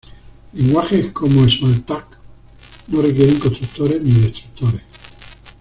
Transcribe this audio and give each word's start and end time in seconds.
Lenguajes 0.53 1.11
como 1.11 1.47
Smalltalk 1.47 2.07
no 2.87 3.03
requieren 3.03 3.37
constructores 3.37 4.01
ni 4.01 4.13
destructores. 4.21 4.81